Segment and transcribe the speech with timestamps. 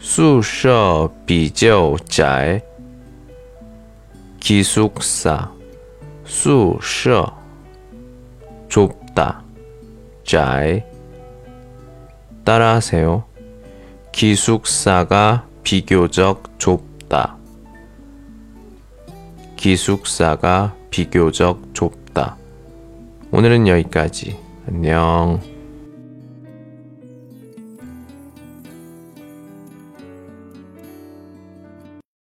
[0.00, 2.62] 宿舍比较窄。
[4.40, 5.50] 기숙사
[6.24, 7.32] 宿舍
[8.68, 9.42] 좁다
[10.24, 10.84] 窄。
[12.44, 13.24] 따라하세요.
[14.12, 17.36] 기숙사가 비교적 좁다.
[19.56, 22.36] 기숙사가 비교적 좁다.
[23.32, 24.38] 오늘은 여기까지.
[24.68, 25.49] 안녕.